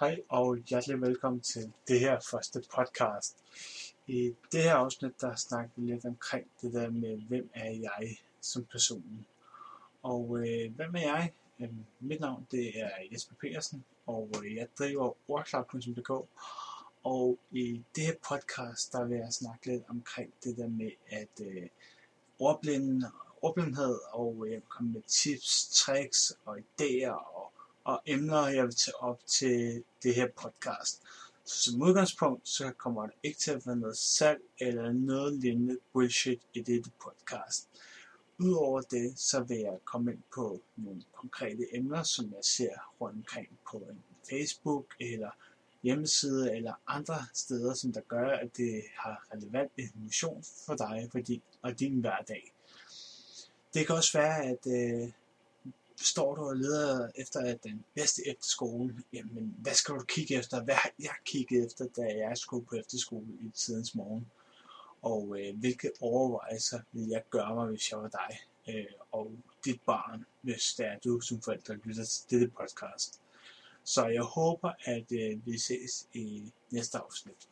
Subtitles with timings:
[0.00, 3.36] Hej og hjertelig velkommen til det her første podcast.
[4.06, 8.16] I det her afsnit, der snakker vi lidt omkring det der med, hvem er jeg
[8.40, 9.26] som person.
[10.02, 11.32] Og øh, hvem er jeg?
[11.60, 11.68] Øh,
[12.00, 16.10] mit navn det er Jesper Petersen, og øh, jeg driver ordklap.dk.
[17.04, 21.46] Og i det her podcast, der vil jeg snakke lidt omkring det der med, at
[21.46, 21.68] øh,
[22.38, 23.10] ordblinde,
[23.42, 27.35] ordblindhed, og jeg øh, komme med tips, tricks og idéer
[27.86, 31.02] og emner, jeg vil tage op til det her podcast.
[31.44, 35.78] Så som udgangspunkt, så kommer der ikke til at være noget salg eller noget lignende
[35.92, 37.68] bullshit i dette podcast.
[38.38, 43.16] Udover det, så vil jeg komme ind på nogle konkrete emner, som jeg ser rundt
[43.16, 45.30] omkring på en Facebook eller
[45.82, 51.18] hjemmeside eller andre steder, som der gør, at det har relevant information for dig for
[51.18, 52.52] din, og din hverdag.
[53.74, 55.12] Det kan også være, at øh,
[56.00, 60.62] står du og leder efter den bedste efterskole, jamen hvad skal du kigge efter?
[60.62, 64.26] Hvad har jeg kigget efter, da jeg skulle på efterskole i tidens morgen?
[65.02, 68.38] Og øh, hvilke overvejelser vil jeg gøre mig, hvis jeg var dig
[68.68, 69.32] øh, og
[69.64, 73.20] dit barn, hvis det er du som forældre lytter til dette podcast.
[73.84, 77.48] Så jeg håber, at øh, vi ses i næste afsnit.